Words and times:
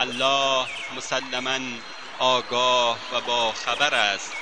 الله 0.00 0.66
مسلما 0.96 1.58
آگاه 2.18 2.98
و 3.12 3.20
با 3.26 3.52
خبر 3.52 3.94
است. 3.94 4.32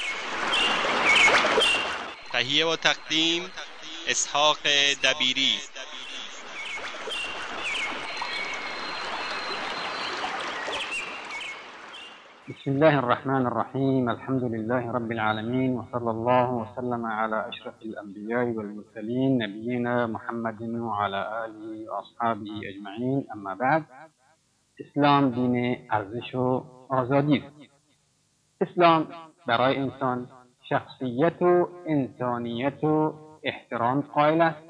تهیه 2.32 2.66
و 2.66 2.76
تقدیم 2.76 3.42
اسحاق 4.08 4.58
دبیری. 5.04 5.54
بسم 12.48 12.70
الله 12.70 12.98
الرحمن 12.98 13.46
الرحيم. 13.46 14.08
الحمد 14.08 14.44
لله 14.44 14.92
رب 14.92 15.12
العالمين 15.12 15.70
وصلى 15.78 16.10
الله 16.10 16.50
وسلم 16.50 17.06
على 17.06 17.48
أشرف 17.48 17.74
الأنبياء 17.82 18.44
والمرسلين 18.44 19.38
نبينا 19.38 20.06
محمد 20.06 20.62
وعلى 20.62 21.20
آله 21.44 21.90
وأصحابه 21.90 22.60
أجمعين. 22.70 23.26
أما 23.34 23.54
بعد 23.54 23.84
اسلام 24.78 25.30
دین 25.30 25.78
ارزش 25.90 26.34
و 26.34 26.64
آزادی 26.88 27.44
اسلام 28.60 29.06
برای 29.46 29.76
انسان 29.76 30.28
شخصیت 30.68 31.42
و 31.42 31.68
انسانیت 31.86 32.84
و 32.84 33.14
احترام 33.42 34.00
قائل 34.00 34.40
است 34.40 34.62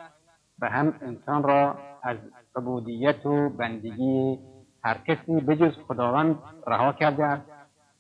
و 0.60 0.70
هم 0.70 0.94
انسان 1.02 1.42
را 1.42 1.78
از 2.02 2.16
عبودیت 2.56 3.26
و 3.26 3.48
بندگی 3.48 4.38
هر 4.84 4.98
کسی 4.98 5.40
بجز 5.40 5.74
خداوند 5.88 6.38
رها 6.66 6.92
کرده 6.92 7.24
است 7.24 7.50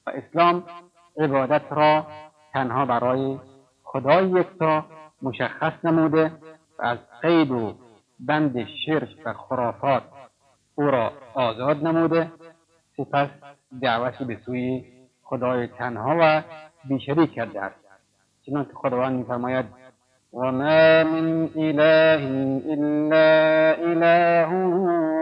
و 0.06 0.10
اسلام 0.10 0.64
عبادت 1.18 1.62
را 1.70 2.06
تنها 2.52 2.86
برای 2.86 3.38
خدای 3.84 4.30
یکتا 4.30 4.84
مشخص 5.22 5.84
نموده 5.84 6.32
و 6.78 6.82
از 6.82 6.98
قید 7.22 7.50
و 7.50 7.74
بند 8.20 8.64
شرک 8.64 9.08
و 9.24 9.32
خرافات 9.32 10.02
او 10.78 10.90
را 10.90 11.12
آزاد 11.34 11.86
نموده. 11.86 12.30
سپس 12.96 13.28
دعوتی 13.82 14.24
به 14.24 14.38
سوی 14.46 14.84
خدای 15.22 15.66
تنها 15.66 16.16
و 16.20 16.42
بیشری 16.84 17.26
کرده 17.26 17.60
است. 17.60 17.76
چنانکه 18.42 18.74
خداوند 18.74 19.18
میفرماید 19.18 19.64
وما 20.32 20.50
من 21.04 21.50
اله 21.56 22.22
الا 22.70 23.74
اله 23.90 24.46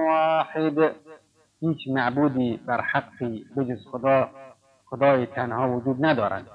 واحد. 0.06 0.94
هیچ 1.60 1.78
معبودی 1.88 2.60
بر 2.66 2.80
حقی 2.80 3.46
بجز 3.56 3.86
خدا 3.86 4.30
خدای 4.86 5.26
تنها 5.26 5.76
وجود 5.76 6.04
ندارد. 6.04 6.46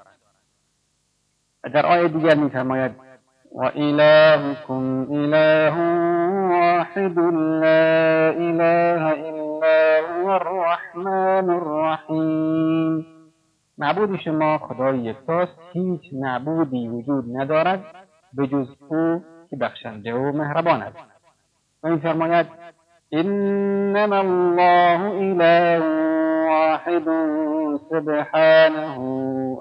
و 1.64 1.68
در 1.68 1.86
آیه 1.86 2.08
دیگر 2.08 2.34
میفرماید 2.34 3.09
و 3.52 3.70
الهکم 3.74 5.06
إله 5.10 5.74
واحد 6.50 7.18
لا 7.62 8.30
إله 8.30 9.02
إلا 9.12 10.00
هو 10.00 10.30
الرحمن 10.30 11.50
الرحیم 11.50 13.06
معبود 13.78 14.16
شما 14.16 14.58
خدای 14.58 14.98
یکتاست 14.98 15.58
هیچ 15.72 16.00
معبودی 16.12 16.88
وجود 16.88 17.24
ندارد 17.36 17.84
به 18.32 18.46
جز 18.46 18.68
أو 18.90 19.20
که 19.50 19.56
بخشنده 19.56 20.14
و 20.14 20.32
مهربان 20.32 20.82
است. 20.82 20.96
و 21.82 21.88
میفرماید 21.88 22.46
انما 23.12 24.16
الله 24.20 25.00
اله 25.02 25.80
واحد 26.48 27.04
سبحانه 27.90 28.96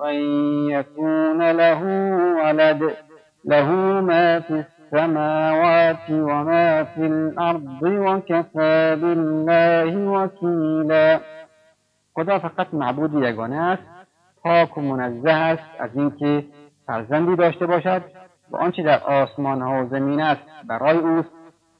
أن 0.05 0.15
يكون 0.69 1.51
له 1.51 1.81
ولد. 2.43 3.08
له 3.45 3.71
ما 4.01 4.39
في 4.39 4.53
السماوات 4.53 6.09
وما 6.09 6.83
في 6.83 7.05
الأرض 7.05 7.83
وكفى 7.83 8.95
بالله 9.01 9.91
وكیلا 9.97 11.19
خدا 12.15 12.39
فقط 12.39 12.73
معبود 12.73 13.13
یگانه 13.13 13.55
است. 13.55 13.83
پاک 14.43 14.77
و 14.77 14.81
منزه 14.81 15.31
است 15.31 15.63
از 15.79 15.89
اینکه 15.95 16.45
فرزندی 16.87 17.35
داشته 17.35 17.65
باشد 17.65 18.01
و 18.51 18.57
آنچه 18.57 18.83
در 18.83 19.03
آسمان 19.03 19.61
ها 19.61 19.83
و 19.83 19.87
زمین 19.87 20.21
است 20.21 20.41
برای 20.67 20.97
اوست. 20.97 21.29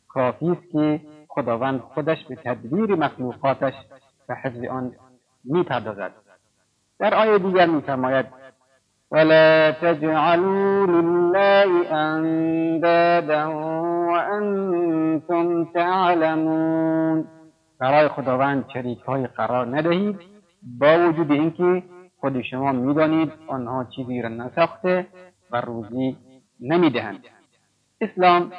کافی 0.07 0.49
است 0.51 0.71
که 0.71 1.01
خداوند 1.27 1.79
خودش 1.79 2.25
به 2.25 2.35
تدبیر 2.35 2.95
مخلوقاتش 2.95 3.73
و 4.29 4.35
حفظ 4.35 4.63
آن 4.63 4.91
می‌پردازد. 5.43 6.11
در 6.99 7.13
آیه 7.13 7.37
دیگر 7.37 7.65
میفرماید 7.65 8.25
ولا 9.11 9.71
تجعلوا 9.71 10.85
لله 10.85 11.93
اندادا 11.93 13.49
وانتم 14.07 15.65
تعلمون 15.65 17.25
برای 17.79 18.07
خداوند 18.07 18.65
شریک 18.73 18.99
های 18.99 19.27
قرار 19.27 19.77
ندهید 19.77 20.19
با 20.79 21.09
وجود 21.09 21.31
اینکه 21.31 21.83
خود 22.19 22.41
شما 22.41 22.71
می‌دانید 22.71 23.31
آنها 23.47 23.85
چیزی 23.95 24.21
را 24.21 24.29
نساخته 24.29 25.07
و 25.51 25.61
روزی 25.61 26.17
نمی‌دهند. 26.59 27.19
اسلام 28.01 28.51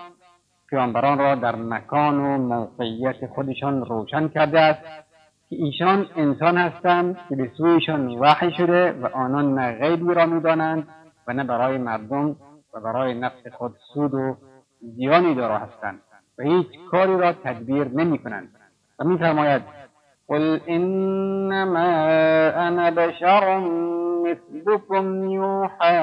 پیامبران 0.71 1.19
را 1.19 1.35
در 1.35 1.57
مکان 1.57 2.21
و 2.21 2.39
موقعیت 2.39 3.27
خودشان 3.27 3.85
روشن 3.85 4.29
کرده 4.29 4.61
است. 4.61 5.10
که 5.51 5.57
ایشان 5.57 6.07
انسان 6.17 6.59
هستند 6.59 7.19
که 7.29 7.37
به 7.37 7.51
سویشان 7.57 8.09
وحی 8.09 8.53
شده 8.53 8.93
و 8.93 9.07
آنان 9.07 9.55
نه 9.55 9.73
غیبی 9.73 10.15
را 10.15 10.27
می‌دانند 10.27 10.89
و 11.27 11.33
نه 11.33 11.45
برای 11.45 11.79
مردم 11.79 12.37
و 12.75 12.81
برای 12.81 13.15
نفس 13.15 13.47
خود 13.53 13.75
سود 13.95 14.15
و 14.15 14.37
زیانی 14.81 15.35
دارا 15.35 15.59
هستند 15.59 16.01
و 16.39 16.43
هیچ 16.43 16.67
کاری 16.91 17.19
را 17.19 17.33
تدبیر 17.33 17.89
نمی 17.89 18.19
کنند 18.19 18.49
و 18.99 19.05
میفرماید 19.05 19.63
قل 20.29 20.61
انما 20.67 21.89
انا 22.67 22.91
بشر 22.91 23.59
مثلكم 24.25 25.31
يوحى 25.31 25.97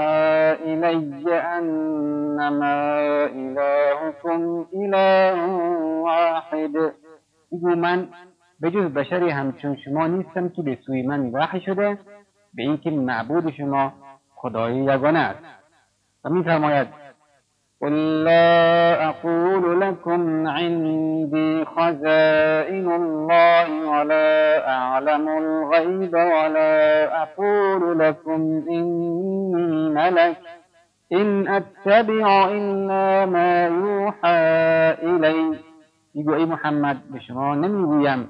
الي 0.66 1.34
انما 1.34 2.98
الهكم 3.28 4.66
اله 4.74 5.36
واحد. 6.02 6.94
بگو 7.52 7.76
من 7.76 8.08
به 8.60 8.72
جز 8.72 8.94
بشری 8.94 9.30
همچون 9.30 9.78
شما 9.86 10.08
نیستم 10.08 10.50
که 10.50 10.62
به 10.62 10.78
سوی 10.86 11.02
من 11.02 11.30
وحی 11.34 11.62
شده 11.62 11.98
به 12.54 12.64
اینکه 12.64 12.92
معبود 12.92 13.52
شما 13.52 13.94
خدای 14.36 14.76
یگانه 14.76 15.20
است. 15.20 15.40
و 16.26 16.30
میفرماید 16.30 16.88
قل 17.82 18.24
لا 18.24 18.96
اقول 19.10 19.82
لكم 19.82 20.48
عندي 20.48 21.66
خزائن 21.66 22.88
الله 22.88 23.90
ولا 23.90 24.68
اعلم 24.68 25.28
الغيب 25.28 26.14
ولا 26.14 27.22
اقول 27.22 28.00
لكم 28.00 28.64
اني 28.70 29.90
ملك 29.90 30.38
ان 31.12 31.48
اتبع 31.48 32.48
الا 32.48 33.26
ما 33.26 33.68
يوحى 33.68 34.38
الي 35.04 35.67
میگو 36.18 36.34
ای 36.34 36.46
محمد 36.46 36.98
به 37.12 37.20
شما 37.20 37.56
نمی‌گویم 37.56 38.28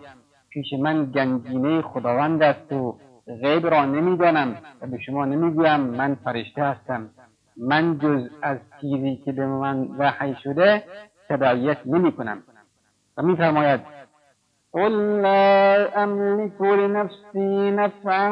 پیش 0.49 0.73
من 0.79 1.05
گنجینه 1.05 1.81
خداوند 1.81 2.43
است 2.43 2.71
و 2.71 2.97
غیب 3.41 3.67
را 3.67 3.85
نمی‌دانم 3.85 4.57
و 4.81 4.87
به 4.87 4.97
شما 5.05 5.25
نمی‌گویم 5.25 5.79
من 5.79 6.15
فرشته 6.15 6.63
هستم. 6.63 7.09
من 7.57 7.99
جز 7.99 8.29
از 8.41 8.57
چیزی 8.81 9.21
که 9.25 9.31
به 9.31 9.45
من 9.45 9.87
وحی 9.97 10.35
شده 10.43 10.83
تبعیت 11.29 11.77
نمی 11.85 12.11
کنم 12.11 12.43
و 13.17 13.21
میفرماید 13.21 13.81
قل 14.73 15.21
لا 15.21 15.87
أملك 16.03 16.61
لنفسي 16.61 17.71
نفعا 17.71 18.29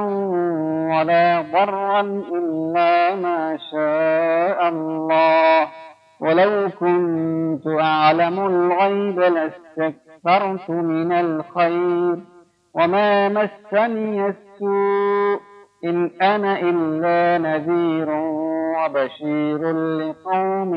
ولا 0.89 1.43
ضرا 1.51 1.99
إلا 2.37 3.15
ما 3.15 3.57
شاء 3.71 4.67
الله. 4.67 5.67
ولو 6.19 6.69
كنت 6.79 7.67
أعلم 7.67 8.39
الغيب 8.39 9.19
لاستكثرت 9.19 10.69
من 10.69 11.11
الخير 11.11 12.17
وما 12.73 13.29
مسني 13.29 14.27
السوء 14.27 15.39
إن 15.85 16.11
أنا 16.21 16.59
إلا 16.59 17.37
نذير 17.37 18.09
وبشير 18.77 19.61
لقوم 19.99 20.71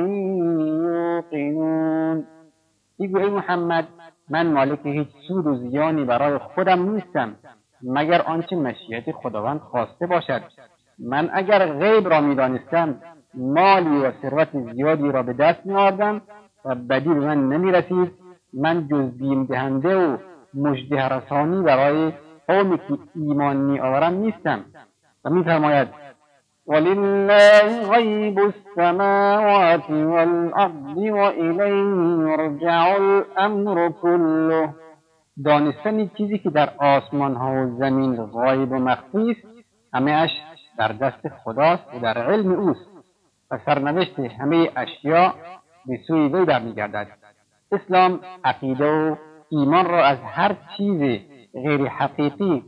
يوقنون. 0.59 2.25
بگو 3.01 3.19
ای 3.19 3.31
محمد 3.31 3.85
من 4.31 4.53
مالک 4.53 4.87
هیچ 4.87 5.09
سود 5.29 5.47
و 5.47 5.55
زیانی 5.55 6.05
برای 6.05 6.39
خودم 6.39 6.91
نیستم 6.93 7.37
مگر 7.83 8.23
آنچه 8.23 8.57
مشیت 8.57 9.13
خداوند 9.13 9.61
خواسته 9.61 10.07
باشد. 10.07 10.43
من 10.99 11.31
اگر 11.33 11.67
غیب 11.67 12.09
را 12.09 12.21
می‌دانستم 12.21 13.01
مالی 13.35 13.99
و 13.99 14.13
ثروت 14.23 14.49
زیادی 14.75 15.13
را 15.13 15.23
به 15.23 15.33
دست 15.33 15.67
میآوردم 15.67 16.21
و 16.65 16.75
بدی 16.75 17.09
به 17.09 17.21
من 17.21 17.49
نمی‌رسید. 17.49 18.13
من 18.53 18.89
جز 18.89 19.11
بیم 19.19 19.45
دهنده 19.45 19.97
و 19.97 20.17
مژده 20.55 21.09
رسانی 21.09 21.63
برای 21.63 22.13
قومی 22.49 22.79
که 22.79 22.99
ایمان 23.15 23.57
میآورم 23.57 24.15
نیستم. 24.15 24.65
و 25.25 25.31
میفرماید 25.31 25.89
ولله 26.67 27.89
غیب 27.91 28.39
السماوات 28.39 29.91
والارض 29.91 30.97
وإلیه 30.97 32.29
یرجع 32.29 32.85
الامر 32.99 33.89
كله 33.89 34.75
دانستن 35.45 36.07
چیزی 36.07 36.39
که 36.39 36.51
در 36.51 36.71
آسمان 36.79 37.35
ها 37.35 37.53
و 37.53 37.79
زمین 37.79 38.17
غایب 38.17 38.73
و 38.73 38.79
مخفی 38.79 39.31
است 39.31 39.47
همه 39.95 40.11
اش 40.11 40.31
در 40.79 40.89
دست 40.89 41.29
خداست 41.45 41.95
و 41.95 41.99
در 41.99 42.19
علم 42.19 42.53
اوست. 42.53 42.98
و 43.51 43.59
سرنوشت 43.67 44.19
همه 44.19 44.71
اشیا 44.77 45.35
به 45.87 46.01
سوی 46.07 46.29
وی 46.29 46.45
برمیگردد. 46.45 47.09
اسلام 47.73 48.21
عقیده 48.45 48.91
و 48.91 49.17
ایمان 49.51 49.87
را 49.87 50.05
از 50.05 50.19
هر 50.19 50.57
چیز 50.77 51.21
غیر 51.53 51.89
حقیقی 51.89 52.65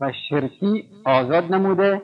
و 0.00 0.12
شرکی 0.28 0.88
آزاد 1.04 1.54
نموده 1.54 2.02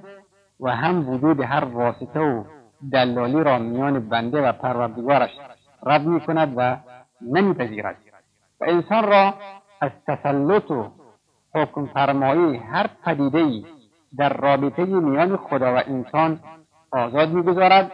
و 0.60 0.70
هم 0.70 1.08
وجود 1.08 1.40
هر 1.40 1.64
واسطه 1.64 2.20
و 2.20 2.44
دلالی 2.92 3.42
را 3.44 3.58
میان 3.58 4.08
بنده 4.08 4.48
و 4.48 4.52
پروردگارش 4.52 5.30
رد 5.82 6.02
می 6.06 6.20
کند 6.20 6.52
و 6.56 6.76
نمیپذیرد. 7.20 7.96
و 8.60 8.64
انسان 8.64 9.04
را 9.08 9.34
از 9.80 9.90
تسلط 10.06 10.70
و 10.70 10.90
حکم 11.54 11.86
فرمایی 11.86 12.56
هر 12.56 12.86
پدیده 13.04 13.62
در 14.19 14.32
رابطه 14.32 14.84
میان 14.84 15.36
خدا 15.36 15.75
و 15.75 15.82
انسان 15.86 16.40
آزاد 16.92 17.28
می‌گذارد 17.28 17.92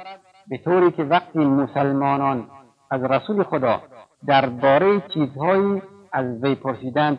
به 0.48 0.58
طوری 0.58 0.90
که 0.90 1.04
وقتی 1.04 1.38
مسلمانان 1.38 2.46
از 2.90 3.04
رسول 3.04 3.42
خدا 3.42 3.82
درباره 4.26 5.00
چیزهایی 5.14 5.82
از 6.12 6.44
وی 6.44 6.54
پرسیدند 6.54 7.18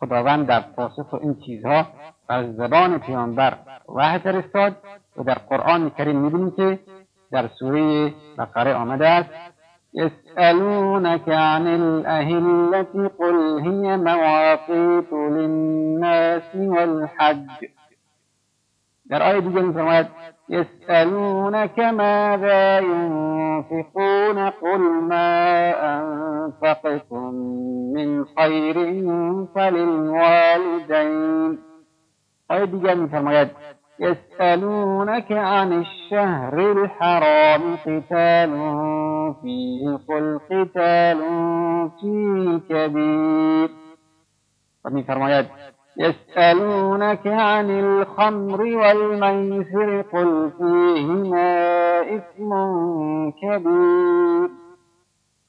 خداوند 0.00 0.46
در 0.46 0.60
پاسخ 0.60 1.14
این 1.14 1.36
چیزها 1.46 1.86
از 2.28 2.56
زبان 2.56 2.98
پیامبر 2.98 3.58
وحی 3.88 4.18
فرستاد 4.18 4.76
و 5.16 5.22
در 5.24 5.34
قرآن 5.34 5.90
کریم 5.90 6.16
می‌بینیم 6.16 6.50
که 6.50 6.78
در 7.32 7.48
سوره 7.58 8.14
بقره 8.38 8.74
آمده 8.74 9.08
است 9.08 9.30
يسألونك 9.94 11.28
عن 11.28 11.66
الأهلة 11.66 13.10
قل 13.18 13.58
هي 13.64 13.96
مواقيت 13.96 15.12
للناس 15.12 16.54
والحج. 16.54 17.48
در 19.12 19.22
آیه 19.22 19.40
دیگه 19.40 19.60
میفرماید 19.60 20.06
يسألونك 20.48 21.78
ماذا 21.78 22.80
ينفقون؟ 22.80 24.50
قل 24.50 24.80
ما 24.80 25.72
أنفقتم 25.72 27.34
من 27.94 28.24
خير 28.24 28.74
فللوالدين. 29.54 31.58
آیه 32.48 32.66
دیگر 32.66 32.94
میفرماید 32.94 33.50
يسألونك 33.98 35.32
عن 35.32 35.72
الشهر 35.72 36.58
الحرام 36.58 37.76
قتال 37.76 38.50
فيه 39.42 39.98
قل 40.08 40.38
قتال 40.38 41.20
فيه 42.00 42.60
كبير. 42.68 43.70
و 44.84 44.90
میفرماید 44.90 45.46
يسألونك 45.96 47.26
عن 47.26 47.70
الخمر 47.70 48.60
والميسر 48.62 50.02
قل 50.02 50.50
فيهما 50.58 51.50
إثم 52.16 52.50
كبير. 53.30 54.48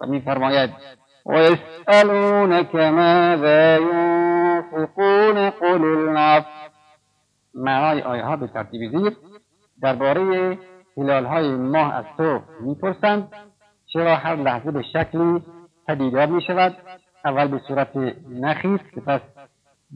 ومن 0.02 0.22
ويسألونك 1.26 2.76
ماذا 2.76 3.78
ينفقون 3.78 5.50
قل 5.50 5.84
العفو. 5.84 6.48
معنای 7.56 8.02
آیه 8.02 8.24
ها 8.24 8.36
به 8.36 8.48
ترتیب 8.48 9.14
هلال 10.98 11.26
های 11.26 11.56
ماه 11.56 11.96
از 11.96 12.06
تو 12.18 12.40
می‌پرسند. 12.62 13.28
چرا 13.94 14.16
هر 14.16 14.36
لحظه 14.36 14.72
به 14.72 14.82
شکلی 14.94 15.42
پدیدار 15.88 16.26
می 16.26 16.42
شود 16.42 16.78
اول 17.26 17.48
به 17.48 17.60
صورت 17.68 17.90
نخیز 18.30 18.80
سپس 18.96 19.22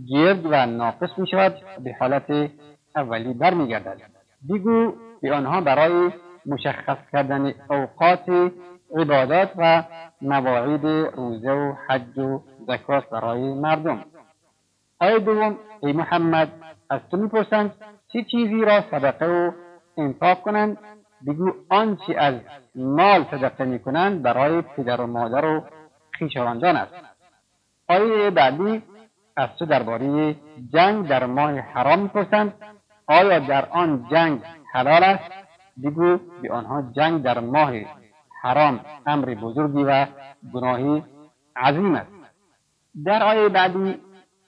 گرد 0.05 0.45
و 0.45 0.65
ناقص 0.65 1.09
می 1.17 1.27
شود 1.27 1.55
به 1.83 1.95
حالت 1.99 2.51
اولی 2.95 3.33
برمیگردد 3.33 4.01
بگو 4.49 4.93
به 5.21 5.33
آنها 5.33 5.61
برای 5.61 6.11
مشخص 6.45 6.97
کردن 7.11 7.53
اوقات 7.69 8.51
عبادات 8.95 9.51
و 9.57 9.83
مواعید 10.21 10.85
روزه 11.15 11.51
و 11.51 11.73
حج 11.87 12.19
و 12.19 12.41
زکات 12.67 13.09
برای 13.09 13.53
مردم. 13.53 14.05
آیه 14.99 15.19
دوم 15.19 15.57
ای 15.83 15.93
محمد 15.93 16.51
از 16.89 17.01
تو 17.11 17.17
می‌پرسند 17.17 17.73
چه 18.13 18.23
چیزی 18.23 18.65
را 18.65 18.83
صدقه 18.91 19.25
و 19.25 19.51
انفاق 19.97 20.41
کنند؟ 20.41 20.77
بگو 21.27 21.53
آنچه 21.69 22.15
از 22.17 22.35
مال 22.75 23.25
صدقه 23.31 23.65
می‌کنند 23.65 24.21
برای 24.21 24.61
پدر 24.61 25.01
و 25.01 25.07
مادر 25.07 25.45
و 25.45 25.63
خویشاوندان 26.17 26.75
است. 26.75 26.93
آیه 27.87 28.29
بعدی 28.29 28.83
از 29.37 29.49
تو 29.59 29.65
درباره 29.65 30.35
جنگ 30.73 31.07
در 31.07 31.25
ماه 31.25 31.59
حرام 31.59 31.99
می‌پرسند 31.99 32.53
آیا 33.07 33.39
در 33.39 33.65
آن 33.69 34.07
جنگ 34.11 34.41
حلال 34.73 35.03
است؟ 35.03 35.31
بگو 35.83 36.17
به 36.41 36.53
آنها 36.53 36.83
جنگ 36.95 37.21
در 37.23 37.39
ماه 37.39 37.71
حرام 38.41 38.79
امر 39.05 39.25
بزرگی 39.25 39.83
و 39.83 40.05
گناهی 40.53 41.03
عظیم 41.55 41.95
است. 41.95 42.11
در 43.05 43.23
آیه 43.23 43.49
بعدی 43.49 43.95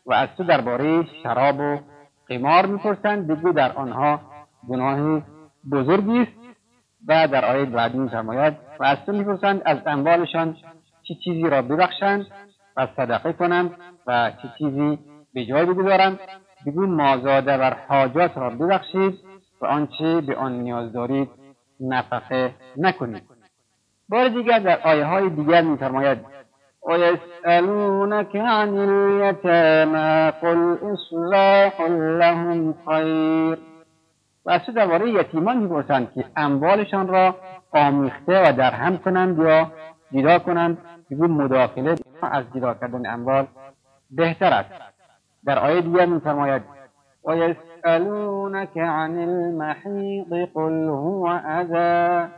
و 0.06 0.14
از 0.14 0.30
تو 0.38 0.44
درباره 0.44 1.04
شراب 1.24 1.60
و 1.60 1.80
قمار 2.28 2.66
می‌پرسند؟ 2.66 3.28
بگو 3.28 3.52
در 3.52 3.72
آنها 3.72 4.20
گناهی 4.70 5.24
بزرگی 5.72 6.20
است. 6.20 6.32
و 7.08 7.28
در 7.28 7.46
آیه 7.46 7.66
بعدی 7.66 7.98
میفرماید 7.98 8.54
و 8.80 8.84
از 8.84 8.98
تو 9.06 9.12
می‌پرسند؟ 9.12 9.62
از 9.66 9.78
اموالشان 9.86 10.58
چه 11.04 11.16
چیزی 11.24 11.50
را 11.50 11.62
ببخشند؟ 11.62 12.26
و 12.80 12.88
صدقه 12.98 13.34
کنند 13.34 13.72
و 14.08 14.32
چه 14.42 14.48
چیزی 14.58 15.00
به 15.34 15.46
جای 15.46 15.66
بگذارند 15.66 16.20
بگو 16.66 16.86
مازاده 16.86 17.58
بر 17.58 17.78
حاجات 17.88 18.38
را 18.38 18.50
ببخشید 18.50 19.20
و 19.62 19.66
آنچه 19.66 20.22
به 20.22 20.36
آن 20.36 20.52
نیاز 20.52 20.94
دارید 20.94 21.30
نفقه 21.80 22.54
نکنید. 22.78 23.24
بار 24.10 24.30
دیگر 24.30 24.60
در 24.60 24.80
آیه 24.84 25.06
های 25.06 25.30
دیگر 25.30 25.62
میفرماید 25.62 26.18
ويسألونك 26.88 28.36
عن 28.36 28.78
اليتامى 28.78 30.32
قل 30.42 30.78
إصلاح 30.94 31.82
لهم 31.92 32.74
خیر. 32.86 33.58
و 34.46 34.52
از 34.52 34.62
درباره 34.76 35.10
یتیمان 35.10 35.58
می‌پرسند 35.58 36.14
که 36.16 36.26
اموالشان 36.36 37.08
را 37.08 37.36
آمیخته 37.72 38.50
و 38.50 38.54
درهم 38.54 38.98
کنند 38.98 39.40
یا 39.40 39.72
جدا 40.14 40.40
کنند؟ 40.40 40.78
بگو 41.12 41.28
مداخله 41.28 41.96
از 42.28 42.46
جدا 42.56 42.74
کردن 42.74 43.14
اموال 43.14 43.48
بهتر 44.12 44.54
است. 44.54 44.70
در 45.46 45.60
آیه 45.60 45.82
دیگر 45.82 46.06
میفرماید 46.06 46.64
ویسألونك 47.26 48.78
عن 48.78 49.18
المحیض 49.18 50.48
قل 50.54 50.88
هو 50.88 51.40
اذى 51.46 52.30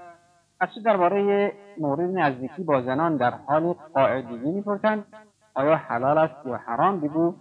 از 0.59 0.69
درباره 0.85 1.51
مورد 1.77 2.17
نزدیکی 2.17 2.63
با 2.63 2.81
زنان 2.81 3.17
در 3.17 3.31
حال 3.31 3.73
قاعدگی 3.93 4.51
می‌پرسند؟ 4.51 5.05
آیا 5.53 5.75
حلال 5.75 6.17
است 6.17 6.45
یا 6.45 6.57
حرام؟ 6.57 6.99
بگو. 6.99 7.35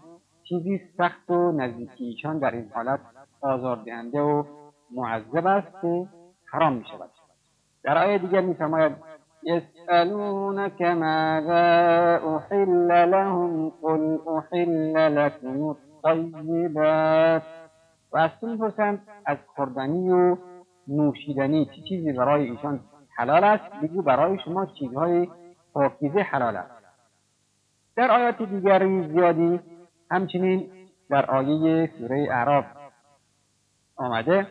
چیزی 0.50 0.80
سخت 0.98 1.30
و 1.30 1.52
نزدیکیشان 1.52 2.38
در 2.38 2.50
این 2.50 2.70
حالت 2.74 3.00
آزاردهنده 3.40 4.20
و 4.20 4.44
معذب 4.90 5.46
است 5.46 5.80
که 5.82 6.06
حرام 6.52 6.72
می 6.72 6.84
شود 6.84 7.10
در 7.82 7.98
آیه 7.98 8.18
دیگر 8.18 8.40
میفرماید 8.40 8.92
يسألونك 9.46 10.82
ماذا 10.82 11.66
أحل 12.36 13.10
لهم 13.10 13.72
قل 13.82 14.18
أحل 14.28 15.16
لكم 15.16 15.76
الطيبات 16.04 17.42
و 18.12 18.18
از 18.18 18.30
تو 18.40 18.46
می‌پرسند 18.46 19.02
از 19.26 19.38
و 19.58 20.36
نوشیدنی 20.88 21.70
چیزی 21.88 22.12
برای 22.12 22.50
ایشان 22.50 22.80
حلال 23.16 23.44
است؟ 23.44 23.64
بگو 23.82 24.02
برای 24.02 24.38
شما 24.44 24.66
چیزهای 24.66 25.28
پاکیزه 25.74 26.20
حلال 26.20 26.56
است. 26.56 26.70
در 27.96 28.10
آیات 28.10 28.42
دیگری 28.42 29.08
زیادی 29.08 29.60
همچنین 30.10 30.70
در 31.10 31.30
آیه 31.30 31.90
سوره 31.98 32.28
اعراف 32.30 32.64
آمده 33.96 34.46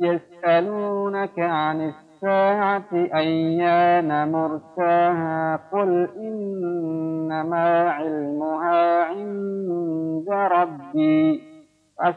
یسألونك 0.00 1.38
عن 1.38 1.94
الساعة 2.20 2.92
أيان 2.92 4.32
مرساها 4.32 5.60
قل 5.72 6.08
إنما 6.16 7.90
علمها 7.90 9.04
عند 9.04 10.30
ربي. 10.30 11.40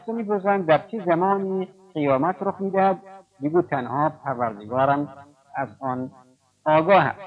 تو 0.06 0.12
میپرسند 0.12 0.66
در 0.66 0.78
چه 0.78 1.02
زمانی 1.06 1.68
قیامت 1.94 2.36
رخ 2.42 2.60
میدهد؟ 2.60 2.98
بگو 3.42 3.62
تنها 3.62 4.12
پروردگارم 4.24 5.08
از 5.56 5.68
آن 5.80 6.10
آگاه 6.64 7.04
است 7.04 7.20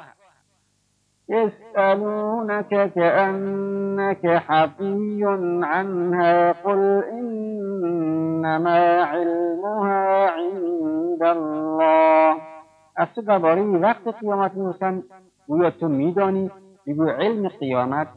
يسألونك 1.30 2.94
كأنك 2.94 4.26
حفي 4.26 5.24
عنها 5.64 6.52
قل 6.52 7.04
إنما 7.12 8.78
علمها 9.04 10.30
عند 10.30 11.24
الله. 11.24 12.57
از 12.98 13.08
تو 13.16 13.22
درباره 13.22 13.64
وقت 13.64 14.08
قیامت 14.08 14.54
می‌پرسند 14.54 15.04
گویا 15.48 15.72
تو 15.72 15.88
میدانی 15.88 16.52
بگو 16.88 17.08
علم 17.08 17.48
قیامت 17.48 18.08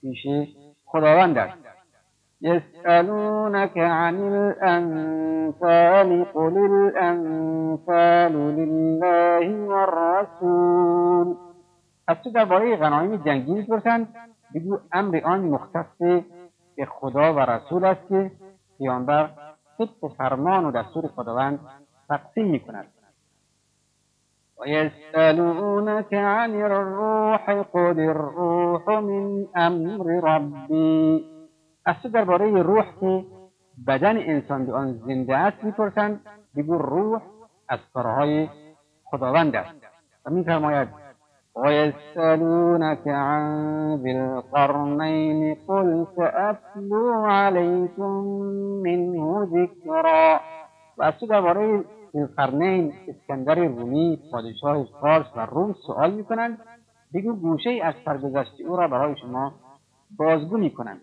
پیش 0.00 0.26
خداوند 0.86 1.38
است. 1.38 1.58
يسألونك 2.40 3.78
عن 3.78 4.20
الأنفال 4.32 6.24
قل 6.24 6.58
الأنفال 6.58 8.32
لله 8.32 9.66
والرسول. 9.66 11.36
از 12.08 12.16
تو 12.24 12.30
درباره 12.30 12.76
غنایم 12.76 13.16
جنگی 13.16 13.54
می‌پرسند 13.54 14.14
بگو 14.54 14.78
امر 14.92 15.20
آن 15.24 15.40
مختص 15.40 15.98
به 16.76 16.84
خدا 16.90 17.34
و 17.34 17.38
رسول 17.38 17.84
است 17.84 18.08
که 18.08 18.30
پیامبر 18.78 19.30
طبق 19.78 20.12
فرمان 20.18 20.64
و 20.64 20.70
دستور 20.70 21.06
خداوند 21.06 21.60
تقسیم 22.08 22.46
می‌کند. 22.46 22.86
ويسألونك 24.60 26.14
عن 26.14 26.54
الروح 26.54 27.50
قل 27.50 28.00
الروح 28.00 28.88
من 28.88 29.46
أمر 29.56 30.06
ربي. 30.24 31.24
از 31.86 31.94
تو 32.02 32.08
درباره 32.08 32.62
روح 32.62 32.86
بدن 33.86 34.16
انسان 34.16 34.66
به 34.66 34.72
آن 34.72 34.92
زنده 34.92 35.36
است 35.36 35.56
روح 36.68 37.22
از 37.68 37.78
کارهای 37.94 38.48
خداوند 39.04 39.56
است. 39.56 39.74
و 40.26 40.30
میفرماید 40.30 40.88
ويسألونك 41.56 43.08
عن 43.08 43.96
ذي 44.02 44.10
القرنين 44.10 45.54
قل 45.68 46.06
سأتلو 46.16 47.24
عليكم 47.26 48.24
منه 48.82 49.44
ذكرا. 49.44 50.40
و 50.98 51.02
از 51.02 51.14
ذیالقرنین 52.12 52.92
اسکندر 53.08 53.54
رومی 53.54 54.18
پادشاه 54.32 54.84
فارس 55.00 55.26
و 55.36 55.46
روم 55.46 55.74
سؤال 55.86 56.10
می‌کنند. 56.10 56.58
بگو 57.14 57.32
گوشه 57.32 57.80
از 57.84 57.94
سرگذشت 58.04 58.60
او 58.68 58.76
را 58.76 58.88
برای 58.88 59.16
شما 59.16 59.52
بازگو 60.16 60.56
می‌کنند. 60.56 61.00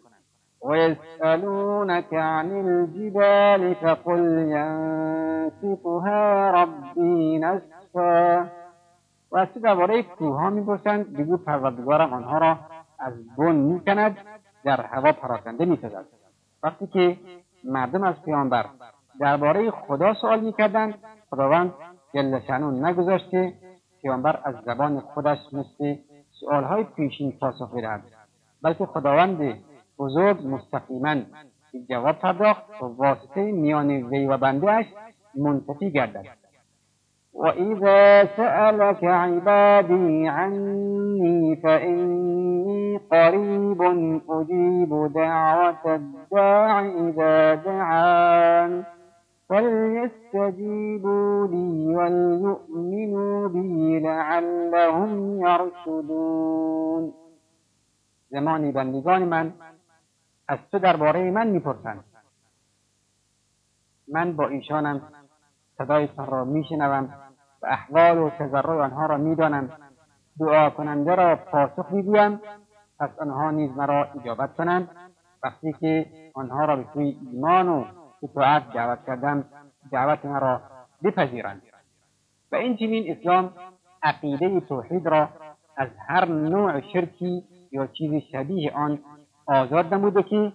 ويسألونك 0.65 2.13
عن 2.13 2.51
الجبال 2.51 3.73
فقل 3.73 4.47
ينسفها 4.55 6.51
ربي 6.51 7.39
نسفا 7.39 8.45
و 9.31 9.37
از 9.37 9.47
تو 9.53 9.59
درباره 9.59 10.03
کوهها 10.03 10.49
می‌پرسند. 10.49 11.13
بگو 11.17 11.37
پروردگارم 11.37 12.13
آنها 12.13 12.37
را 12.37 12.57
از 12.99 13.13
بن 13.37 13.55
می‌کند 13.55 14.17
در 14.63 14.81
هوا 14.81 15.11
پراکنده 15.11 15.65
می‌سازد. 15.65 16.05
وقتی 16.63 16.87
که 16.87 17.17
مردم 17.63 18.03
از 18.03 18.15
پیامبر 18.25 18.65
درباره 19.19 19.71
خدا 19.71 20.13
سوال 20.13 20.39
می‌کردند 20.39 20.93
خداوند 21.29 21.73
جل 22.13 22.39
شانو 22.47 22.71
نگذاشت 22.71 23.29
که 23.29 23.53
پیامبر 24.01 24.39
از 24.43 24.55
زبان 24.65 24.99
خودش 24.99 25.37
مثل 25.53 25.95
سؤالهای 26.39 26.83
پیشین 26.83 27.31
پاسخ 27.31 27.73
بدهد. 27.73 28.01
بلکه 28.63 28.85
خداوند 28.85 29.59
بزرگ 29.99 30.47
مستقیما 30.47 31.15
جواب 31.89 32.15
پرداخت 32.15 32.81
و 32.81 32.85
واسطه 32.85 33.51
میان 33.51 33.89
وی 33.91 34.25
و 34.27 34.37
بندهاش 34.37 34.85
منتفی 35.35 35.91
گردد. 35.91 36.25
وإذا 37.33 38.25
سألك 38.37 39.03
عبادي 39.03 40.27
عني 40.27 41.55
فإني 41.55 42.99
قريب 43.11 43.81
أجيب 44.29 45.13
دعوة 45.13 45.85
الداع 45.85 46.85
إذا 46.85 47.55
دعان. 47.55 48.83
فليستجيبوا 49.49 51.47
لي 51.47 51.95
وليؤمنوا 51.95 53.47
بي 53.47 53.99
لعلهم 53.99 55.41
يرشدون 55.41 57.13
زمانی 58.29 58.71
بندگان 58.71 59.23
من 59.23 59.53
از 60.47 60.59
تو 60.71 60.79
درباره 60.79 61.31
من 61.31 61.47
می‌پرسند. 61.47 62.03
من 64.07 64.35
با 64.35 64.47
ایشانم 64.47 65.01
صدایتان 65.77 66.27
را 66.27 66.45
میشنوم 66.45 67.13
و 67.61 67.65
احوال 67.65 68.17
و 68.17 68.29
تضرع 68.29 68.83
آنها 68.83 69.05
را 69.05 69.17
می‌دانم. 69.17 69.69
دعا 70.39 70.69
کننده 70.69 71.15
را 71.15 71.35
پاسخ 71.35 71.91
می‌گویم 71.91 72.41
پس 72.99 73.09
آنها 73.19 73.51
نیز 73.51 73.71
مرا 73.77 74.03
اجابت 74.03 74.55
کنند. 74.55 74.89
وقتی 75.43 75.73
که 75.73 76.05
آنها 76.33 76.65
را 76.65 76.75
به 76.75 76.85
سوی 76.93 77.17
ایمان 77.31 77.69
و 77.69 77.85
اطاعت 78.23 78.73
دعوت 78.73 79.05
کردم 79.07 79.45
دعوت 79.91 80.25
مرا 80.25 80.61
بپذیرند. 81.03 81.61
و 82.51 82.55
این 82.55 82.77
چنین 82.77 83.11
اسلام 83.11 83.53
عقیده 84.03 84.59
توحید 84.59 85.07
را 85.07 85.29
از 85.77 85.89
هر 86.07 86.25
نوع 86.25 86.81
شرکی 86.81 87.43
یا 87.71 87.87
چیز 87.87 88.23
شبیه 88.31 88.71
آن 88.71 88.99
آزاد 89.45 89.93
نموده 89.93 90.23
که 90.23 90.53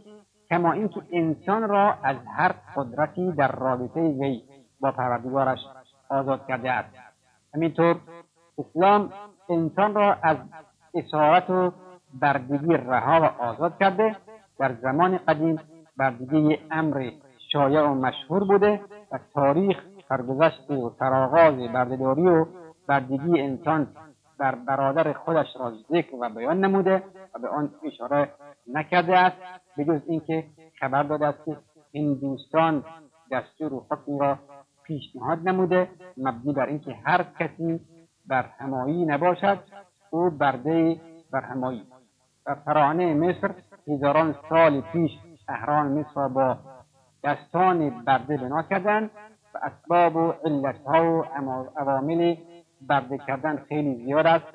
کما 0.51 0.73
اینکه 0.73 1.03
انسان 1.13 1.69
را 1.69 1.95
از 2.03 2.17
هر 2.37 2.55
قدرتی 2.77 3.33
در 3.33 3.53
رابطه 3.53 4.01
وی 4.01 4.43
با 4.81 4.93
پروردگارش 4.93 5.59
آزاد 6.09 6.47
کرده 6.47 6.71
است. 6.71 6.95
همینطور 7.55 7.97
اسلام 8.59 9.13
انسان 9.49 9.95
را 9.95 10.17
از 10.23 10.37
اسارت 10.95 11.51
و 11.51 11.73
بردگی 12.15 12.77
رها 12.77 13.21
و 13.21 13.43
آزاد 13.43 13.79
کرده. 13.79 14.17
در 14.59 14.75
زمان 14.83 15.19
قدیم 15.19 15.61
بردگی 15.97 16.59
امر 16.71 17.11
شایع 17.53 17.83
و 17.83 17.95
مشهور 17.95 18.45
بوده 18.45 18.81
و 19.13 19.19
تاریخ 19.35 19.77
سرگذشت 20.09 20.71
و 20.71 20.91
سرآغاز 20.99 21.55
بردهداری 21.73 22.27
و 22.27 22.47
بردگی 22.89 23.41
انسان 23.41 23.87
بر 24.39 24.55
برادر 24.55 25.13
خودش 25.13 25.47
را 25.61 25.73
ذکر 25.91 26.15
و 26.21 26.29
بیان 26.29 26.65
نموده 26.65 27.03
و 27.35 27.39
به 27.39 27.49
آن 27.49 27.71
اشاره 27.85 28.29
نکرده 28.75 29.19
است 29.19 29.37
بجز 29.79 30.01
اینکه 30.07 30.45
خبر 30.81 31.03
داده 31.03 31.27
است 31.27 31.45
که 31.45 31.57
هندوستان 31.95 32.85
دستور 33.33 33.75
و 33.75 33.87
حکمی 33.91 34.19
را 34.19 34.39
پیشنهاد 34.85 35.49
نموده 35.49 35.89
مبنی 36.17 36.53
بر 36.53 36.67
اینکه 36.67 36.95
هر 37.05 37.27
کسی 37.39 37.81
بر 38.27 38.43
همایی 38.59 39.05
نباشد 39.05 39.59
او 40.11 40.31
برده 40.31 41.01
بر 41.33 41.41
همایی. 41.41 41.83
و 42.47 42.55
فرانه 42.55 43.15
مصر 43.15 43.55
هزاران 43.89 44.35
سال 44.49 44.81
پیش 44.81 45.11
اهران 45.49 45.93
مصر 45.93 46.29
با 46.29 46.59
دستان 47.25 47.91
برده 48.05 48.37
بنا 48.37 48.63
کردند 48.63 49.11
و 49.55 49.59
اسباب 49.63 50.17
و 50.17 50.33
علتها 50.45 51.05
و 51.05 51.25
عوامل 51.77 52.37
برده 52.89 53.19
کردن 53.19 53.57
خیلی 53.69 54.05
زیاد 54.05 54.27
است. 54.27 54.47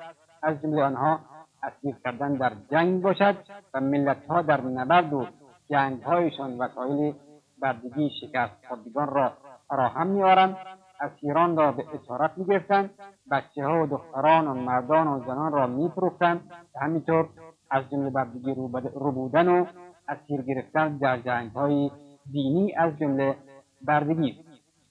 از 0.42 0.62
جمله 0.62 0.82
آنها 0.82 1.20
اسیر 1.62 1.94
کردن 2.04 2.34
در 2.34 2.52
جنگ 2.70 3.02
باشد 3.02 3.36
و 3.74 3.80
ملتها 3.80 4.42
در 4.42 4.60
نبرد 4.60 5.12
و 5.12 5.26
جنگهایشان 5.70 6.58
وسایل 6.58 7.14
بردگی 7.58 8.10
شکست 8.20 8.52
خوردگان 8.68 9.08
را 9.08 9.32
فراهم 9.68 10.06
میآورند. 10.06 10.56
اسیران 11.00 11.56
را 11.56 11.72
به 11.72 11.84
اسارت 11.94 12.30
می‌گرفتند. 12.36 12.90
بچه 13.30 13.64
ها 13.64 13.82
و 13.82 13.86
دختران 13.86 14.48
و 14.48 14.54
مردان 14.54 15.06
و 15.06 15.20
زنان 15.26 15.52
را 15.52 15.66
میفروختند. 15.66 16.40
و 16.74 16.78
همینطور 16.84 17.28
از 17.70 17.90
جمله 17.90 18.10
بردگی 18.10 18.54
رو 18.94 19.12
بودن 19.12 19.48
و 19.48 19.66
اسیر 20.08 20.42
گرفتن 20.42 20.96
در 20.96 21.16
جنگ 21.16 21.50
های 21.50 21.90
دینی 22.32 22.74
از 22.74 22.98
جمله 22.98 23.36
بردگی 23.82 24.44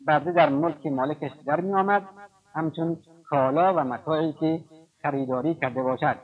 برده 0.07 0.31
در 0.31 0.49
ملک 0.49 0.85
مالکش 0.85 1.31
در 1.45 1.61
می 1.61 1.73
آمد 1.73 2.03
همچون 2.53 2.97
کالا 3.29 3.73
و 3.73 3.79
متاعی 3.79 4.33
که 4.33 4.59
خریداری 5.01 5.55
کرده 5.55 5.83
باشد. 5.83 6.15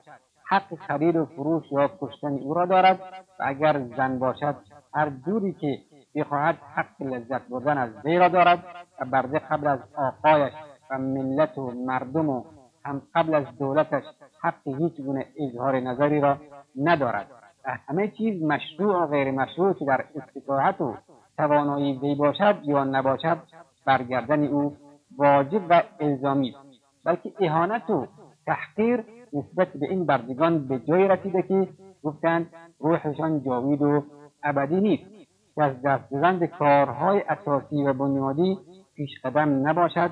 حق 0.45 0.75
خرید 0.75 1.15
و 1.15 1.25
فروش 1.25 1.71
یا 1.71 1.91
کشتن 2.01 2.33
او 2.33 2.53
را 2.53 2.65
دارد 2.65 2.99
و 3.39 3.43
اگر 3.47 3.81
زن 3.97 4.19
باشد 4.19 4.55
هر 4.93 5.09
جوری 5.25 5.53
که 5.53 5.79
بخواهد 6.15 6.55
حق 6.75 7.01
لذت 7.01 7.47
بردن 7.47 7.77
از 7.77 7.89
وی 8.05 8.17
را 8.17 8.27
دارد 8.27 8.63
و 8.99 9.05
برده 9.05 9.39
قبل 9.39 9.67
از 9.67 9.79
آقایش 9.95 10.53
و 10.89 10.97
ملت 10.97 11.57
و 11.57 11.71
مردم 11.71 12.29
و 12.29 12.43
هم 12.85 13.01
قبل 13.15 13.33
از 13.33 13.45
دولتش 13.59 14.03
حق 14.41 14.67
هیچ 14.67 15.01
گونه 15.01 15.25
اظهار 15.37 15.79
نظری 15.79 16.21
را 16.21 16.37
ندارد. 16.75 17.27
همه 17.63 18.07
چیز 18.07 18.43
مشروع 18.43 19.03
و 19.03 19.07
غیر 19.07 19.31
مشروع 19.31 19.73
که 19.73 19.85
در 19.85 20.05
استطاعت 20.15 20.81
و 20.81 20.95
توانایی 21.37 21.99
وی 21.99 22.15
باشد 22.15 22.55
یا 22.63 22.83
نباشد 22.83 23.37
برگردن 23.85 24.43
او 24.43 24.77
واجب 25.17 25.61
و 25.69 25.83
الزامی 25.99 26.55
بلکه 27.03 27.33
اهانت 27.39 27.89
و 27.89 28.07
تحقیر 28.45 29.03
نسبت 29.33 29.67
به 29.67 29.89
این 29.89 30.05
بردگان 30.05 30.67
به 30.67 30.79
جای 30.79 31.07
رسیده 31.07 31.41
که 31.41 31.67
گفتند 32.03 32.49
روحشان 32.79 33.43
جاوید 33.43 33.81
و 33.81 34.03
ابدی 34.43 34.81
نیست. 34.81 35.19
که 35.55 35.63
از 35.63 35.81
دست 35.81 36.03
زدن 36.09 36.47
کارهای 36.47 37.23
اساسی 37.29 37.83
و 37.83 37.93
بنیادی 37.93 38.57
پیش 38.95 39.09
قدم 39.23 39.67
نباشد 39.67 40.11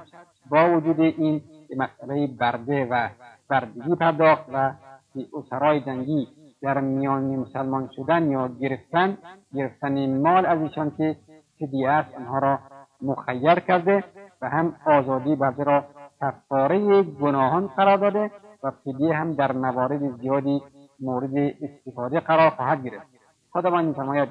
با 0.49 0.75
وجود 0.75 0.99
این 0.99 1.41
به 1.69 1.75
مسئله 1.75 2.27
برده 2.27 2.85
و 2.85 3.09
بردگی 3.49 3.95
پرداخت 3.95 4.45
و 4.53 4.73
به 5.15 5.25
اسرای 5.33 5.79
جنگی 5.79 6.27
در 6.67 6.79
میان 6.79 7.23
مسلمان 7.23 7.89
شدن 7.95 8.31
یا 8.31 8.47
گرفتن 8.61 9.17
گرفتن 9.53 10.21
مال 10.21 10.45
از 10.45 10.61
ایشان 10.61 10.91
که 10.97 11.15
فدیه 11.59 11.89
است 11.89 12.15
آنها 12.15 12.39
را 12.39 12.59
مخیر 13.01 13.59
کرده 13.59 14.03
و 14.41 14.49
هم 14.49 14.75
آزادی 14.85 15.35
برده 15.35 15.63
را 15.63 15.83
کفاره 16.21 17.03
گناهان 17.03 17.67
قرار 17.67 17.97
داده 17.97 18.31
و 18.63 18.71
فدیه 18.71 19.13
هم 19.13 19.33
در 19.33 19.51
موارد 19.51 20.21
زیادی 20.21 20.61
مورد 20.99 21.37
استفاده 21.61 22.19
قرار 22.19 22.49
خواهد 22.49 22.83
گرفت. 22.83 23.07
خداوند 23.51 23.85
میفرماید 23.85 24.29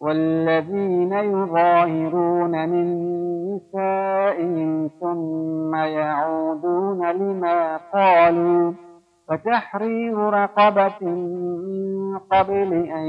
والذين 0.00 1.12
يظاهرون 1.12 2.50
من 2.50 2.84
نسائهم 3.48 4.90
ثم 5.00 5.74
يعودون 5.74 7.06
لما 7.06 7.78
قالوا 7.92 8.72
وتحرير 9.28 10.16
رقبة 10.18 11.00
قبل 12.30 12.72
أن 12.72 13.06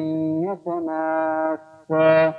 يتماسا. 0.48 2.34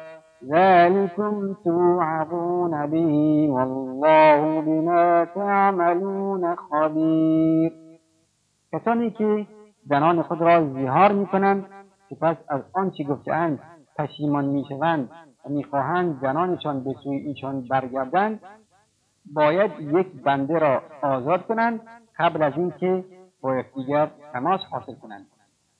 ذلكم 0.44 1.54
توعظون 1.64 2.86
به 2.86 3.48
والله 3.50 4.60
بما 4.60 5.24
تعملون 5.24 6.54
خبیر 6.54 7.72
کسانی 8.72 9.10
که 9.10 9.46
زنان 9.86 10.22
خود 10.22 10.40
را 10.40 10.64
زیهار 10.74 11.12
می‌کنند 11.12 11.66
که 12.08 12.14
پس 12.14 12.36
از 12.48 12.60
آنچه 12.74 13.04
گفتهاند 13.04 13.58
پشیمان 13.98 14.44
می‌شوند 14.44 15.10
و 15.44 15.48
می‌خواهند 15.48 16.18
زنانشان 16.22 16.84
به 16.84 16.94
سوی 17.04 17.16
ایشان 17.16 17.68
برگردند 17.70 18.40
باید 19.34 19.70
یک 19.80 20.22
بنده 20.24 20.58
را 20.58 20.82
آزاد 21.02 21.46
کنند 21.46 21.80
قبل 22.18 22.42
از 22.42 22.52
اینکه 22.56 23.04
با 23.40 23.56
یکدیگر 23.56 24.10
تماس 24.32 24.60
حاصل 24.70 24.94
کنند. 25.02 25.26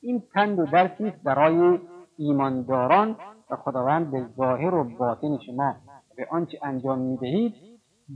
این 0.01 0.23
پند 0.35 0.59
و 0.59 0.67
درسی 0.67 1.13
برای 1.25 1.79
ایمانداران 2.19 3.17
و 3.51 3.57
خداوند 3.57 4.11
به 4.11 4.27
ظاهر 4.37 4.75
و 4.75 4.85
باطن 4.85 5.39
شما 5.47 5.75
به 6.17 6.27
آنچه 6.31 6.59
انجام 6.63 6.99
می‌دهید 6.99 7.55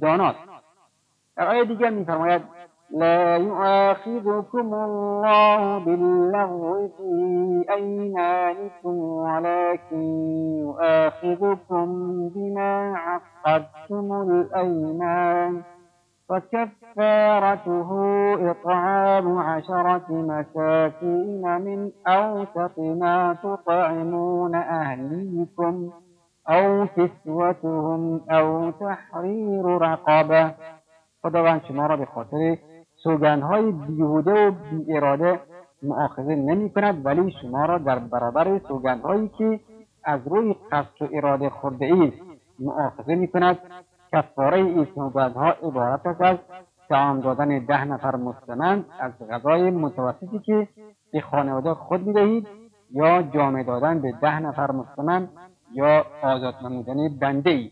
داناست. 0.00 0.38
در 1.36 1.48
آیه 1.48 1.64
دیگر 1.64 1.90
میفرماید 1.90 2.42
لا 2.90 3.36
يؤاخذكم 3.36 4.74
الله 4.74 5.78
باللغو 5.84 6.88
في 6.88 7.64
أيمانكم 7.70 8.98
ولكن 8.98 10.02
يؤاخذكم 10.60 11.86
بما 12.28 12.94
عقدتم 12.96 14.12
الأيمان 14.12 15.62
وكفارته 16.30 17.90
إطعام 18.50 19.38
عشرة 19.38 20.06
مساكين 20.10 21.60
من 21.60 21.90
أوسط 22.06 22.78
ما 22.78 23.36
تطعمون 23.42 24.54
أهليكم 24.54 25.90
أو 26.48 26.86
كسوتهم 26.96 28.20
أو 28.30 28.70
تحرير 28.70 29.64
رقبة. 29.64 30.54
خداوند 31.22 31.60
شما 31.68 31.86
را 31.86 31.96
به 31.96 32.06
خاطر 32.06 32.58
سوگندهای 32.96 33.72
بیهوده 33.72 34.48
و 34.48 34.50
بی 34.50 34.96
اراده 34.96 35.40
معاخذه 35.82 36.34
نمی 36.34 36.70
کند 36.70 37.06
ولی 37.06 37.34
شما 37.42 37.64
را 37.64 37.78
در 37.78 37.98
برابر 37.98 38.58
سوگندهایی 38.68 39.28
که 39.28 39.60
از 40.04 40.20
روی 40.26 40.56
قصد 40.72 41.02
و 41.02 41.08
اراده 41.12 41.50
خورده 41.50 41.84
اید 41.86 42.14
معاخذه 42.58 43.14
می 43.14 43.28
کند. 43.28 43.58
کفاره 44.12 44.58
این 44.58 44.86
سوگندها 44.94 45.50
عبارت 45.50 46.06
است 46.06 46.20
از 46.20 46.36
تعام 46.88 47.20
دادن 47.20 47.58
ده 47.58 47.84
نفر 47.84 48.16
مستمند 48.16 48.84
از 49.00 49.12
غذای 49.30 49.70
متوسطی 49.70 50.38
که 50.38 50.68
به 51.12 51.20
خانواده 51.20 51.74
خود 51.74 52.06
می‌دهید 52.06 52.46
یا 52.90 53.22
جامعه 53.22 53.62
دادن 53.62 54.00
به 54.00 54.12
ده 54.22 54.40
نفر 54.40 54.70
مستمند 54.70 55.28
یا 55.74 56.04
آزاد 56.22 56.54
نمودن 56.64 57.18
بنده 57.20 57.50
ای. 57.50 57.70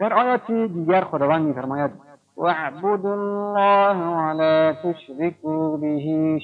در 0.00 0.12
آیات 0.12 0.50
دیگر 0.50 1.00
خداوند 1.04 1.46
میفرماید 1.46 1.90
واعبدوا 2.36 3.12
الله 3.12 4.16
ولا 4.16 4.72
تشركوا 4.72 5.76
به 5.76 5.98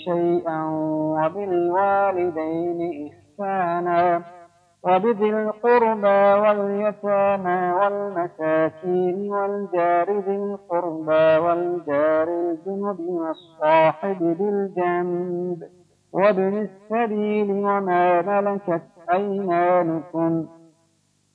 شيئا 0.04 0.70
وبالوالدين 1.16 2.80
إحسانا 3.38 4.20
وبذي 4.86 5.30
القربى 5.30 6.20
واليتامى 6.42 7.72
والمساكين 7.72 9.30
والجار 9.32 10.18
ذي 10.18 10.36
القربى 10.36 11.26
والجار 11.44 12.28
الجنب 12.28 13.00
والصاحب 13.00 14.18
بالجنب. 14.38 15.62
وابن 16.12 16.66
السبيل 16.66 17.50
وما 17.50 18.22
ملكت 18.22 18.82
أيمانكم. 19.12 20.48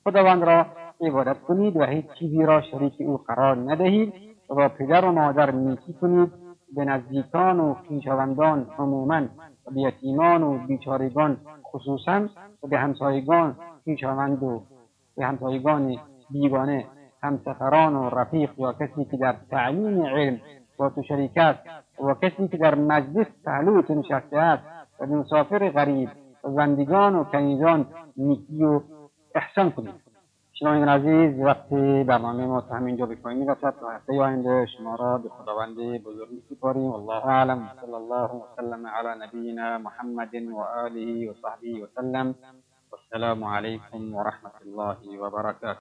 خداوند 0.04 0.44
را 0.44 0.66
عبادت 1.02 1.40
کنید 1.40 1.76
و 1.76 1.84
هیچ 1.84 2.06
چیزی 2.18 2.42
را 2.42 2.60
شریک 2.60 3.00
أو 3.00 3.16
قرار 3.16 3.56
ندهید 3.56 4.12
و 4.50 4.54
با 4.54 4.68
پدر 4.68 5.04
و 5.04 5.12
مادر 5.12 5.50
نیکی 5.50 5.92
کنید. 5.92 6.32
به 6.76 6.84
نزدیکان 6.84 7.60
و 7.60 7.74
خویشاوندان 7.74 8.66
عموما 8.78 9.22
یتیمان 9.74 10.42
و 10.42 10.58
بیچارگان 10.66 11.36
خصوصا 11.72 12.28
و 12.62 12.66
به 12.68 12.78
همسایگان 12.78 13.56
خویشاوند 13.84 14.42
و 14.42 14.62
به 15.16 15.26
همسایگان 15.26 15.96
بیگانه 16.30 16.86
همسفران 17.22 17.96
و 17.96 18.10
رفیق 18.10 18.50
یا 18.58 18.72
کسی 18.72 19.04
که 19.04 19.16
در 19.16 19.36
تعلیم 19.50 20.02
علم 20.02 20.40
با 20.76 20.90
تو 20.90 21.02
شریک 21.02 21.36
است 21.36 21.60
و 22.00 22.14
کسی 22.14 22.48
که 22.48 22.56
در 22.56 22.74
مجلس 22.74 23.26
پهلوی 23.44 23.82
تو 23.82 23.94
نشسته 23.94 24.38
است 24.38 24.62
و 25.00 25.06
مسافر 25.06 25.70
غریب 25.70 26.08
و 26.44 26.50
زندگان 26.50 27.14
و 27.14 27.24
کنیزان 27.24 27.86
نیکی 28.16 28.64
و 28.64 28.80
احسان 29.34 29.70
کنید. 29.70 30.09
شنوندگان 30.60 30.88
عزیز 30.88 31.40
وقتی 31.40 32.04
برنامه 32.04 32.46
ما 32.46 32.62
تا 32.62 32.76
همینجا 32.76 33.06
به 33.06 33.16
پایان 33.16 33.38
می‌رسد 33.38 33.74
تا 33.80 33.90
هفته 33.90 34.22
آینده 34.22 34.66
شما 34.76 34.96
را 34.96 35.18
به 35.18 35.30
خداوند 35.30 35.76
بزرگ 36.04 36.30
میسپاریم 36.32 36.82
والله 36.92 37.26
اعلم. 37.26 37.70
صلی 37.80 37.94
الله 37.94 38.30
وسلم 38.44 38.86
علی 38.86 39.20
نبینا 39.26 39.78
محمد 39.78 40.34
و 40.34 40.58
آله 40.60 41.30
و 41.30 41.34
صحبه 41.42 41.84
وسلم 41.84 42.36
والسلام 42.92 43.44
علیکم 43.44 44.14
ورحمة 44.16 44.52
الله 44.62 45.20
وبركاته 45.20 45.78